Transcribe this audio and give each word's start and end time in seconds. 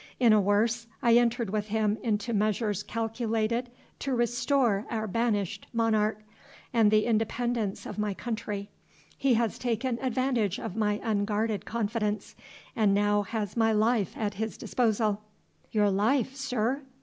In 0.19 0.33
a 0.33 0.41
worse, 0.41 0.87
I 1.03 1.13
entered 1.15 1.51
with 1.51 1.67
him 1.67 1.99
into 2.01 2.33
measures 2.33 2.81
calculated 2.81 3.69
to 3.99 4.15
restore 4.15 4.83
our 4.89 5.05
banished 5.05 5.67
monarch, 5.73 6.19
and 6.73 6.89
the 6.89 7.05
independence 7.05 7.85
of 7.85 7.99
my 7.99 8.15
country. 8.15 8.71
He 9.15 9.35
has 9.35 9.59
taken 9.59 9.99
advantage 10.01 10.57
of 10.59 10.75
my 10.75 10.99
unguarded 11.03 11.65
confidence, 11.65 12.35
and 12.75 12.95
now 12.95 13.21
has 13.21 13.55
my 13.55 13.73
life 13.73 14.17
at 14.17 14.33
his 14.33 14.57
disposal." 14.57 15.21
"Your 15.71 15.91
life, 15.91 16.33
sir?" 16.35 16.81